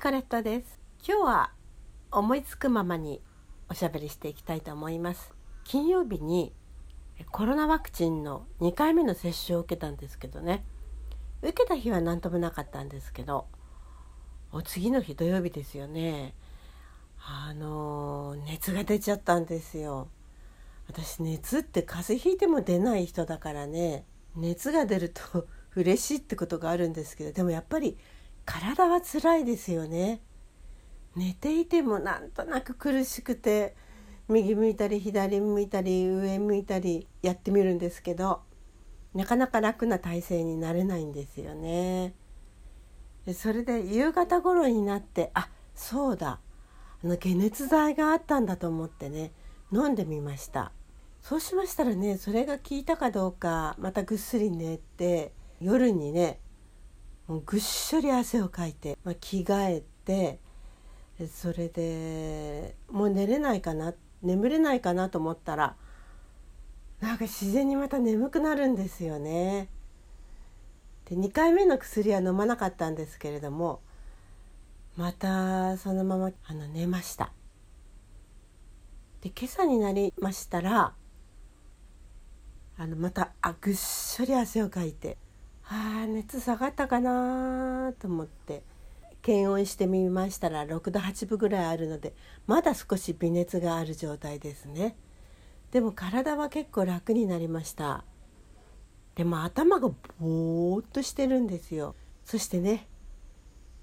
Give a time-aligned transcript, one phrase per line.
[0.00, 0.80] カレットです。
[1.06, 1.52] 今日は
[2.10, 3.20] 思いつくままに
[3.68, 5.34] おしゃべりしていきたいと思います。
[5.62, 6.54] 金曜日に
[7.30, 10.64] コロナワクチンの2回目の接種を受けたんですけどね。
[11.42, 13.46] 受けた日は何ともなかったんですけど
[14.52, 16.34] お次の日土曜日ですよね。
[17.18, 20.08] あの熱が出ちゃったんですよ。
[20.88, 24.06] 私熱って風邪ひいても出ない人だからね。
[24.34, 27.98] 熱が出ると 嬉しいってことがあるんですけどでもやっぱり
[28.50, 30.20] 体は辛いですよね
[31.14, 33.76] 寝ていてもなんとなく苦しくて
[34.28, 38.40] 右向いたり左向いたり上向いたりやってみるんですけど
[39.14, 42.14] なかなか楽な体勢になれないんですよね。
[43.34, 46.40] それで夕方頃になってあそうだ
[47.04, 49.32] あの解熱剤があったんだと思ってね
[49.72, 50.72] 飲んでみました
[51.22, 56.40] そうしましたらねそれが効いたかどうかまたぐっすり寝て夜にね
[57.30, 60.40] もうぐっしょり汗をかいて、まあ、着替えて
[61.28, 65.76] それでもう寝れないかな眠れないかなと思ったら
[66.98, 69.68] なんか自然にまた眠くなるんですよね。
[71.08, 73.80] で2回目の薬は飲まなかったんですけれども
[74.96, 77.32] またそのままあの寝ました。
[79.20, 80.94] で今朝になりましたら
[82.76, 85.16] あのまたあぐっしょり汗をかいて
[85.72, 88.62] あ熱下がったかなと思って。
[89.22, 92.14] 検温してみましたら6度8分ぐらいあるので
[92.46, 94.96] まだ少し微熱がある状態ですね。
[95.70, 98.04] でも体は結構楽になりました。
[99.14, 101.94] でも頭がぼーっとしてるんですよ。
[102.24, 102.88] そしてね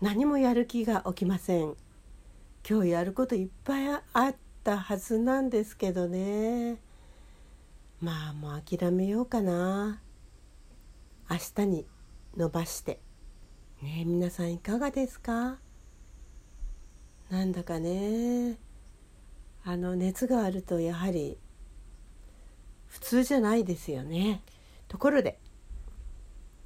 [0.00, 1.74] 何もやる気が起きません。
[2.68, 6.76] 今日やることいっぱいあったはずなんですけどね。
[8.00, 10.00] まあもう諦めようかな。
[11.30, 11.86] 明日に
[12.36, 13.00] 伸ばして。
[13.82, 15.58] ね皆さんいかがですか？
[17.30, 18.58] なんだかね。
[19.64, 21.38] あの熱があるとやはり
[22.86, 24.42] 普通じゃないですよね。
[24.88, 25.38] ところで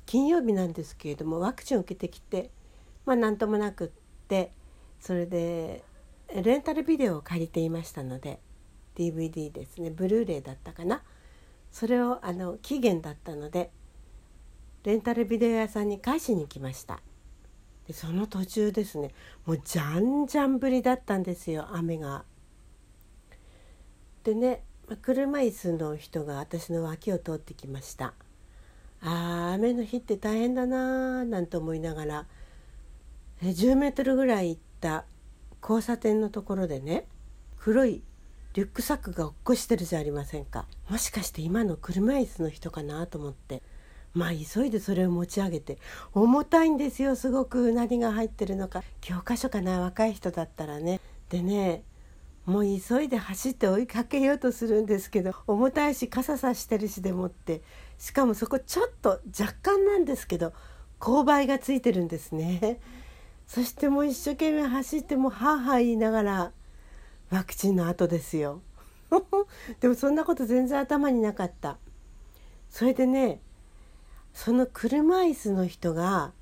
[0.05, 2.51] 金曜日なんですけれどもワクチンを受けてきて
[3.07, 3.89] まあ何ともなくっ
[4.27, 4.53] て
[4.99, 5.85] それで
[6.35, 8.41] レンタルビデオを借りていましたので
[8.97, 9.91] DVD ですね。
[9.91, 11.05] ブルーレイだったかな。
[11.71, 13.71] それをあの期限だったので
[14.89, 17.01] レンタルビデオ屋さんに返しに来ました。
[17.87, 19.11] でその途中ですね
[19.45, 22.25] もうじゃんじゃん降りだったんですよ雨が。
[24.25, 24.63] でね
[25.03, 28.15] 車椅子の人が私の脇を通ってきました。
[29.03, 32.27] あー雨の日って大変だなーなんて思いながら
[33.43, 35.05] 10メートルぐらい行った
[35.61, 37.05] 交差点のところでね
[37.59, 38.03] 黒い
[38.55, 40.65] リュックサックが落っこしてるじゃありませんか。
[40.89, 43.63] もしかして今の車椅子の人かなと思って。
[44.15, 45.79] まあ急いでそれを持ち上げて
[46.13, 47.73] 重たいんですよすごく。
[47.73, 48.83] 何が入ってるのか。
[49.01, 51.01] 教科書かな若い人だったらね。
[51.29, 51.85] でね
[52.47, 57.63] もう急いで走って追いかけようとするんですけど重たいし傘さしてるしでもって。
[57.99, 60.53] しかもそこちょっと若干なんですけど
[61.01, 62.81] 勾配がついてるんですね。
[63.47, 66.53] そしてもう一生懸命走ってもはあはあ言いながら
[67.31, 68.63] ワクチンの後ですよ。
[69.81, 71.79] でもそんなこと全然頭になかった。
[72.71, 73.41] それでね
[74.33, 76.33] その車椅子の人が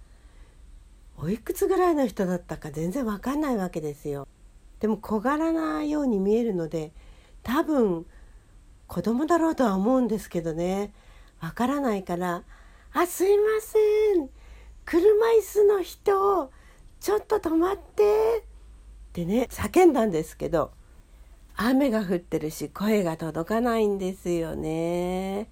[1.18, 4.28] おいくつぐらいの人だったか全然わかんないわけですよ。
[4.80, 6.92] でも小柄なように見えるので
[7.42, 8.06] 多分
[8.86, 10.92] 子供だろうとは思うんですけどね
[11.40, 12.42] わからないから
[12.92, 13.78] 「あすいませ
[14.20, 14.28] ん
[14.84, 16.50] 車椅子の人
[17.00, 20.72] ちょっと止まって」ってね叫んだんですけど
[21.56, 25.48] 雨が降ってるし声が届かないんですよね。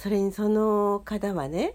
[0.00, 1.74] それにその方はね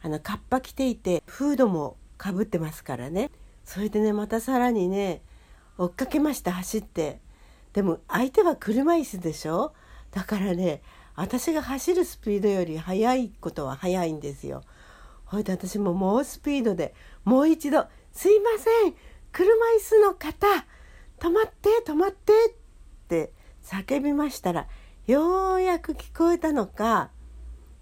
[0.00, 3.32] あのカッパ着ていてフードもかぶってますからね。
[3.64, 5.22] それでねまたさらにね
[5.76, 7.20] 追っかけました走って。
[7.72, 9.72] でも相手は車椅子でしょ？
[10.12, 10.82] だからね
[11.16, 14.62] 私が走るスピードより速いことは速いんですよ。
[15.24, 16.94] ほいで私も猛スピードで
[17.24, 18.94] もう一度「すいません
[19.32, 20.46] 車椅子の方
[21.18, 22.54] 止まって止まって」っ
[23.08, 23.32] て
[23.64, 24.68] 叫びましたら
[25.08, 27.10] ようやく聞こえたのか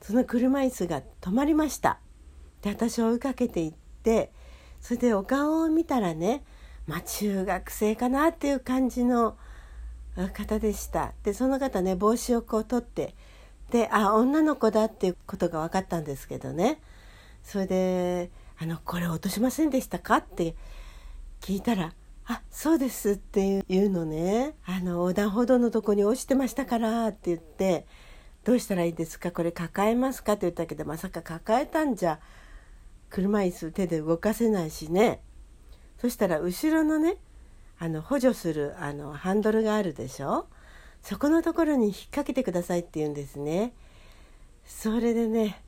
[0.03, 1.99] その車椅子が止まりました。
[2.63, 3.73] で私を追いかけていっ
[4.03, 4.33] て
[4.81, 6.45] それでお顔を見たらね
[6.87, 9.37] まあ中学生かなっていう感じの
[10.35, 11.13] 方でした。
[11.23, 13.15] でその方ね帽子をこう取って
[13.71, 16.81] であ女の子だっていうことが分かったんですけどね。
[17.43, 20.55] それで「あのこれ落としませんでしたか?」って
[21.41, 21.93] 聞いたら
[22.27, 27.87] 「あそうです」っていうのねあの横断歩道のとこに落ちてましたからって言って
[28.45, 29.31] どうしたらいいですか？
[29.31, 32.19] これ抱えますか?」って言ったけどまさか抱えたんじゃ
[33.11, 35.21] 車椅子手で動かせないしね。
[35.99, 37.19] そしたら後ろのね
[37.79, 40.47] あの補助するあのハンドルがあるでしょ？
[41.03, 43.73] そこのところに引っ掛けてくださいって言うんですね。
[44.65, 45.63] それでね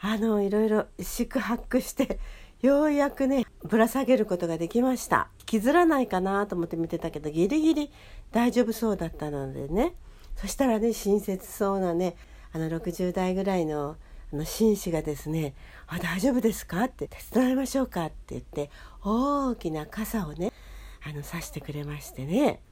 [0.00, 2.18] あのいろいろ四苦八苦して
[2.60, 5.28] ようやくねぶら下げることができました。
[5.40, 7.92] 引きずらないかなと思って見てたけどギリギリ
[8.30, 9.94] 大丈夫そうだったのでね。
[10.36, 12.16] そしたらね親切そうなね
[12.52, 13.96] あの60代ぐらいの
[14.32, 15.54] あの紳士がですね
[15.86, 18.70] 「あ大丈夫ですか?」って「手伝いましょうか?」って言って
[19.04, 20.52] 大きな傘をね
[21.04, 22.62] あの刺してくれましてね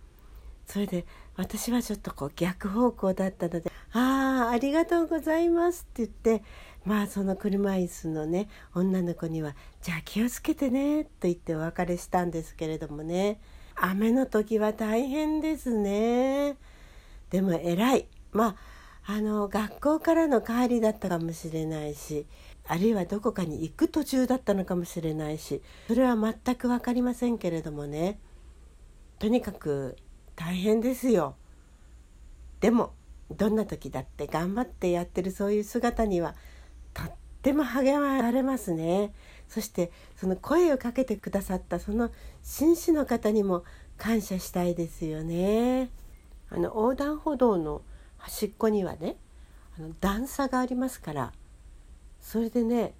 [0.66, 1.04] それで
[1.36, 6.44] 私はちょっとこう逆方向だったので「ああありがとうございます」って言って
[6.84, 13.40] まあその車椅子のね女の子には「じゃあ気をつけてね」と言ってお別れしたんですけれどもね
[13.74, 16.56] 雨の時は大変ですね
[17.30, 18.56] でも偉いま
[19.06, 22.26] ああの学校からの帰りだったかもしれないし
[22.66, 28.20] あるいはどこかに行く途中だったのかもしれないしそれは全く分かりませんけれどもね
[29.18, 29.96] とにかく
[30.34, 31.36] 大変ですよ。
[32.60, 32.94] でも
[33.30, 36.34] どんな時だって頑張ってやってるそういう姿には
[36.94, 37.12] とっ
[37.42, 39.12] ても励まられますね。
[39.48, 42.10] そしてその声をかけてくださったその
[42.42, 43.64] 紳士の方にも
[43.98, 45.90] 感謝したいですよね。
[46.50, 47.82] あの横断歩道の
[48.18, 49.16] 端っこにはね
[49.78, 51.32] あの段差がありますから
[52.20, 52.94] それでね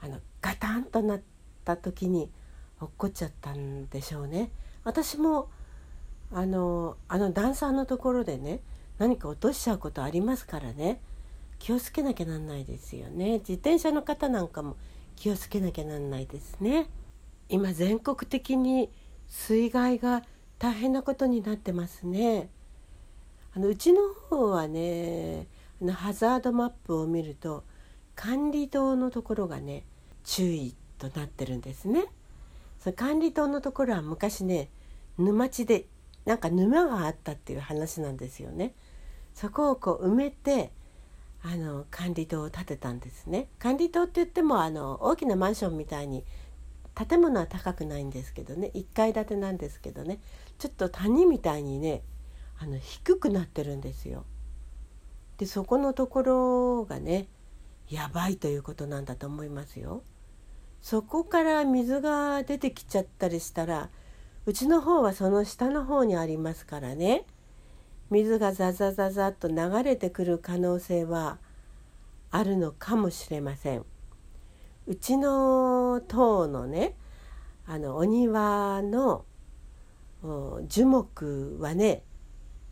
[0.00, 1.20] あのガタンとなっ
[1.64, 2.30] た時に
[2.80, 4.50] 落っこっちゃったんでしょうね。
[4.84, 5.48] 私も
[6.32, 8.60] あのあの段差のところでね
[8.98, 11.00] 何か落としちゃうことありますからね
[11.58, 13.38] 気をつけなきゃなんないですよね。
[13.38, 14.76] 自転車の方なんかも
[15.16, 16.88] 気をつけなきゃなんないですね。
[17.48, 18.90] 今全国的に
[19.26, 20.22] 水害が
[20.58, 22.48] 大変なことになってますね。
[23.58, 25.48] あのうちの方はね
[25.82, 27.64] あのハザードマップを見ると
[28.14, 29.82] 管理棟のところがね
[30.22, 32.04] 注意となってるんですね
[32.78, 34.70] その管理棟のところは昔ね
[35.18, 35.86] 沼地で
[36.24, 38.74] なんか沼があったっていう話なんですよね。
[39.34, 40.70] そこをこう埋めて
[41.42, 43.48] あの管理棟を建てたんですね。
[43.58, 46.24] 管理棟って言ってもあの大きなマンションみたいに
[46.94, 50.20] 建物は高くないんですけどね1階建てなんですけどね
[50.58, 52.02] ちょっと谷みたいにね
[52.60, 54.24] あの低くなってるんですよ。
[55.38, 57.28] でそこのところがね
[57.88, 60.02] やばいということなんだと思いますよ。
[60.80, 63.90] そこから水が出てきちゃったりしたら
[64.46, 67.24] うちの方はその下の方にありますからね
[68.10, 71.38] 水がザザザザッと流れてくる可能性は
[72.30, 73.84] あるのかもしれません。
[74.86, 76.96] うちの塔のね
[77.66, 79.24] あのお庭の
[80.66, 82.02] 樹木はね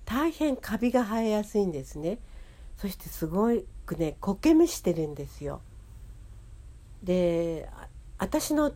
[0.06, 2.18] 大変カビが生えやすいんですね。
[2.78, 3.50] そしてすご
[3.84, 5.60] くね苔むしてるんですよ。
[7.02, 7.68] で
[8.18, 8.72] 私の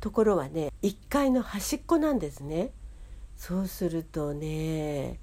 [0.00, 2.70] ところはね1階の端っこなんですね
[3.36, 5.18] そうするとね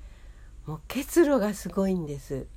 [0.66, 2.48] もう結露がすごいんです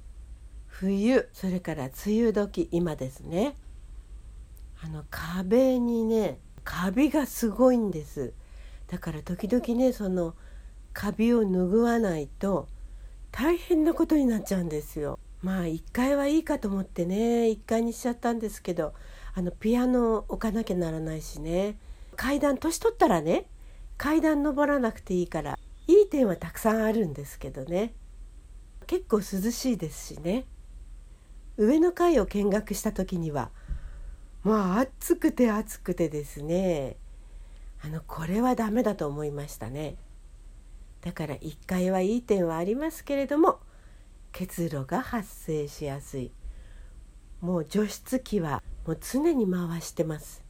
[0.67, 3.55] 冬それから梅雨時今ですね
[4.83, 8.33] あの壁にねカビがすごいんです
[8.89, 10.35] だから時々ねその
[10.97, 12.69] カビを拭わないと
[13.31, 15.19] 大変なことになっちゃうんですよ。
[15.43, 18.95] まあ1階はいいかと思ってね1階にしちゃったんですけど
[19.35, 21.77] あのピアノを置かなきゃならないしね。
[22.17, 23.45] 階段年取ったらね
[23.99, 27.93] 階段登らなくていいからいい点はたくさんあるんですけどね。
[28.87, 30.47] 結構涼しいですしね。
[31.59, 33.51] 上の階を見学した時には
[34.45, 36.97] まあ暑くて暑くてですね。
[37.85, 39.97] あのこれはダメだと思いましたね。
[41.03, 43.61] だから1階はいい点はありますけれども
[44.33, 46.33] 結露が発生しやすい。
[47.41, 50.45] もう除湿機はもう常に回してます。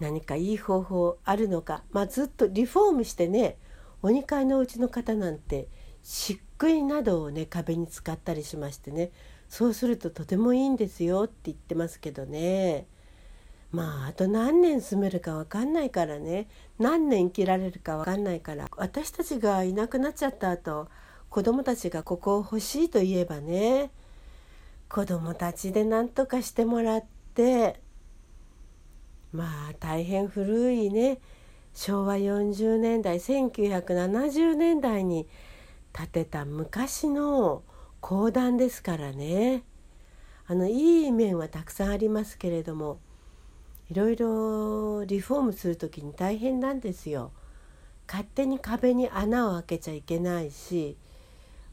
[0.00, 3.58] 何かいい方法あるのか、まあ、ずっとリフォームしてね
[4.02, 5.68] お2階のうちの方なんて
[6.02, 9.10] 漆喰などをね壁に使ったりしましてね
[9.48, 12.86] そうするととてもいいんですよって言ってますけどね。
[13.72, 16.48] まああと何年住めるか分かんないからね。
[16.78, 18.66] 何年生きられるか分かんないから。
[18.76, 20.88] 私たちがいなくなっちゃった後
[21.28, 23.90] 子供たちがここを欲しいと言えばね
[24.88, 27.80] 子供たちで何とかしてもらって
[29.32, 31.18] まあ大変古いね。
[31.72, 35.28] 昭和40年代1970年代に
[35.92, 37.62] 建てた昔の
[38.00, 39.62] 公団ですからね。
[40.48, 42.98] あのいい面はたくさんありますけれども
[43.90, 47.32] いろいろリフォームする時に大変なんですよ。
[48.06, 50.96] 勝手に壁に穴を開けちゃいけないし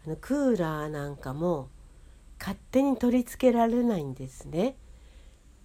[0.05, 1.69] あのクーラーなんかも
[2.39, 4.75] 勝手に取り付けられないんですね。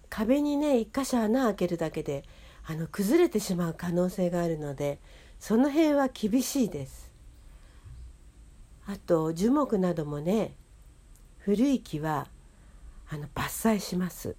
[0.09, 2.23] 壁にね一箇所穴開けるだけで
[2.65, 4.99] あの崩れてしまう可能性があるので
[5.39, 7.11] その辺は厳しいです。
[8.85, 10.55] あと樹木などもね
[11.39, 12.27] 古い木は
[13.09, 14.35] あの伐採します。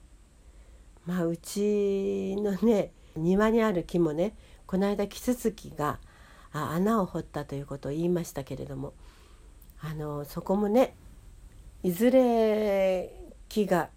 [1.06, 4.34] まあうちのね庭にある木もね
[4.66, 5.99] この間キツツキが
[6.52, 8.94] 穴を掘ったということを言いましたけれども
[9.80, 10.96] あのそこもね
[11.82, 13.12] いずれ
[13.49, 13.90] 木が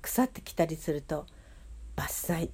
[0.00, 1.26] 腐ってきたりすると
[1.96, 2.50] 伐採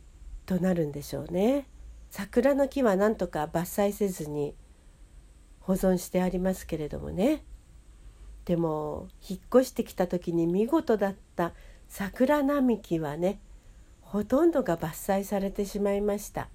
[0.47, 1.67] となるんでしょうね。
[2.11, 4.55] 桜の木はなんとか伐採せずに
[5.61, 7.45] 保存してありますけれどもね
[8.45, 11.53] でも引っ越してきた時に見事だった
[11.89, 13.39] 桜並木はね
[14.11, 16.49] ほとんどが伐採されてしまいました。